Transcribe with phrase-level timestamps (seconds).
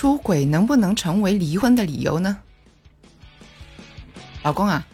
[0.00, 2.38] 出轨能不能成为离婚的理由呢？
[4.42, 4.86] 老公啊，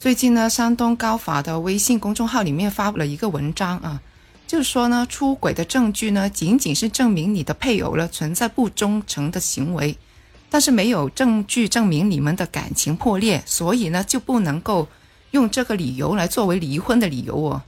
[0.00, 4.00] 最近呢，山东高法的微信公众号里面发布了一个文章啊，
[4.46, 9.94] 就是说呢，出轨的证据呢，仅仅是证明你的配偶了存在不忠诚的行为，
[10.48, 14.88] 但是没有证据证明你们的感情破裂，所以呢，就不能够
[15.32, 17.62] 用这个理由来作为离婚的理由哦。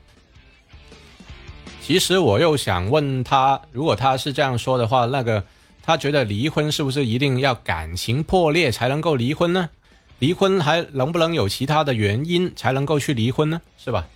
[1.82, 5.44] 其实我又想问他，如果他是这样说的话，那个
[5.88, 9.70] 他觉得离婚是不是一定要感情破裂才能够离婚呢？
[10.18, 13.62] 离婚还能不能有其他的原因才能够去离婚呢？
[13.78, 14.06] 是吧？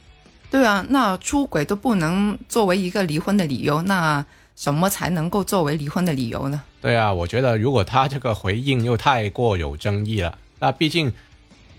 [0.50, 4.22] 对啊，那出轨都不能作为一个离婚的理由，那
[4.54, 6.62] 什么才能够作为离婚的理由呢？
[6.82, 11.10] 对啊，我觉得如果他这个回应又太过有争议了，那毕竟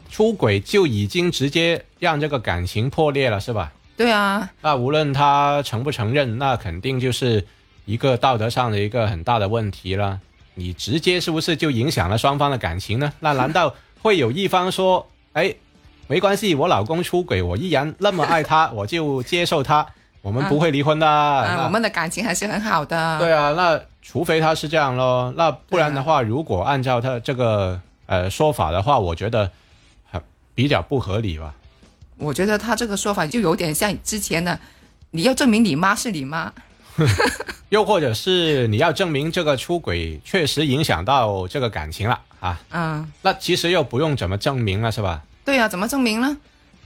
[0.10, 3.72] 出轨就已经直接让这个感情破裂了，是吧？
[3.96, 7.46] 对啊，那无论他承不承认，那肯定就是
[7.86, 10.20] 一个道德上的一个很大的问题了。
[10.56, 13.12] 你直接是不是就影响了双方的感情呢？
[13.22, 15.56] 那难道会有一方说：“哎，
[16.08, 19.86] 没关系，我老公出轨，我依然那么爱他， 我就接受他，
[20.22, 21.08] 我们不会离婚的。
[21.08, 23.18] 啊，我们的感情还是很好的。
[23.18, 29.50] 对啊，那除非他是这样咯，那不然的话，如果按照他这个呃说法的话，我觉得
[30.12, 30.22] 很
[30.54, 31.56] 比较不合理吧。
[32.18, 34.60] 我觉得他这个说法就有点像之前的，
[35.10, 36.54] 你要证明你妈是你妈，
[37.70, 42.60] 又或者是你要证明这个出轨确实影响到这个感情了啊。
[42.70, 45.24] 嗯，那其实又不用怎么证明了，是吧？
[45.44, 46.38] 对呀，怎么证明呢？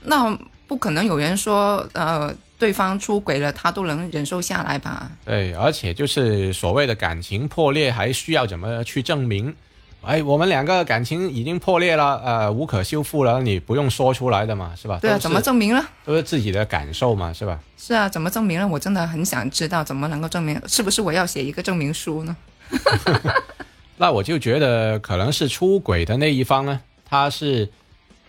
[0.02, 5.10] 那不可能有人说，呃，对方出轨了，他都能忍受下来吧？
[5.24, 9.54] 对，而且就是所谓的感情破裂，还需要怎么去证明？
[10.00, 14.98] 哎，我们两个感情已经破裂了，呃，无可修复了，你不用说出来的嘛，是吧？
[15.02, 15.84] 对啊，怎么证明呢？
[16.04, 17.58] 都是自己的感受嘛，是吧？
[17.76, 18.66] 是啊，怎么证明呢？
[18.66, 20.58] 我真的很想知道，怎么能够证明？
[20.66, 22.36] 是不是我要写一个证明书呢？
[23.98, 27.68] 那我就觉得可能是出轨的那一方呢，他是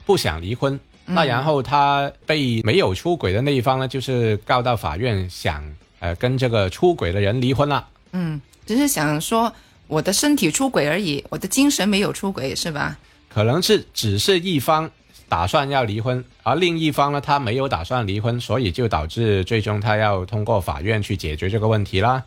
[0.06, 5.64] 不想离婚，那然后他被没有出轨的那一方呢，就是告到法院，想
[6.00, 7.88] 呃跟这个出轨的人离婚了。
[8.12, 9.54] 嗯，只是想说。
[9.90, 12.98] 我的身体出轨而已，我的精神没有出轨，是吧？
[13.28, 14.90] 可能是只是一方
[15.28, 22.24] 打算要离婚，而另一方呢，他没有打算离婚，所以就导致最终他要通过法院去解决这个问题啦。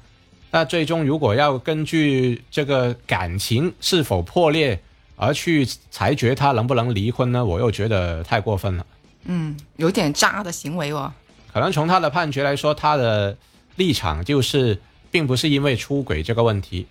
[0.50, 4.78] 那最终如果要根据这个感情是否破裂
[5.14, 7.44] 而去裁决他能不能离婚呢？
[7.44, 8.84] 我又觉得太过分了。
[9.26, 11.12] 嗯，有点渣的行为哦。
[11.52, 13.36] 可能从他的判决来说，他的
[13.76, 14.80] 立场就是
[15.12, 16.88] 并不是因为出轨这个问题。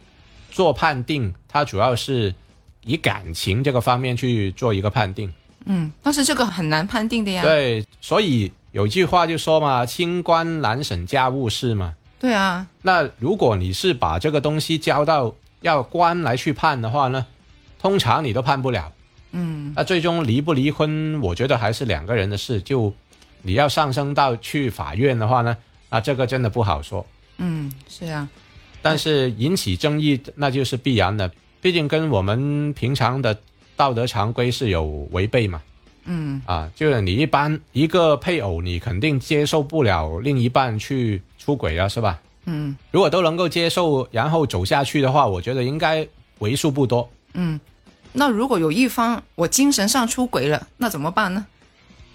[0.51, 2.35] 做判定，他主要是
[2.83, 5.33] 以感情这个方面去做一个判定。
[5.65, 7.41] 嗯，但是这个很难判定的呀。
[7.41, 11.95] 对，所以有句话就说嘛，“清官难审家务事”嘛。
[12.19, 12.67] 对啊。
[12.81, 17.25] 那如果你是把这个东西交到要官来去判的话呢，
[17.79, 18.91] 通常你都判不了。
[19.31, 19.73] 嗯。
[19.75, 22.61] 那最终离不离婚，我觉得还是两个人的事。
[22.61, 22.93] 就
[23.43, 25.55] 你要上升到去法院的话呢，
[25.89, 27.05] 那这个真的不好说。
[27.37, 28.27] 嗯，是啊。
[28.81, 31.31] 但是引起争议，那就是必然的，
[31.61, 33.37] 毕竟跟我们平常的
[33.75, 35.61] 道德常规是有违背嘛。
[36.05, 42.19] 嗯，啊，就是你一般一个配偶，你肯定接受不了另一半去出轨了，是吧？
[42.45, 46.07] 嗯，如果都能够接受，然后走下去的话，我觉得应该
[46.39, 47.07] 为数不多。
[47.33, 47.59] 嗯，
[48.13, 51.45] 那如果有一方我精神上出轨了，那怎么办呢？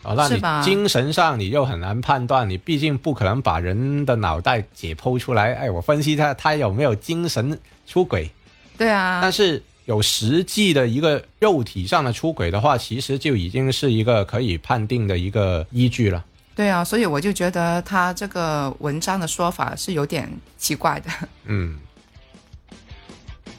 [0.07, 5.55] 哦，那你精神上你又很难判断，你毕竟不可能把人的脑袋解剖出来。
[5.55, 8.31] 哎，我分析他他有没有精神出轨？
[8.79, 9.19] 对啊。
[9.21, 16.25] 但是有实际的一个肉体上的出轨的话，其实就已经是一个可以判定的一个依据了。
[16.55, 21.11] 对啊，所以我就觉得他这个文章的说法是有点奇怪的。
[21.45, 21.79] 嗯。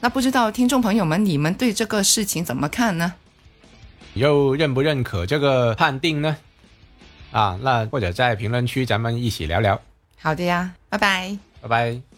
[0.00, 3.14] 那不知道听众朋友们，你们对这个事情怎么看呢？
[4.18, 6.36] 又认不认可这个判定呢？
[7.30, 9.80] 啊，那或者在评论区咱们一起聊聊。
[10.20, 12.17] 好的呀，拜拜，拜拜。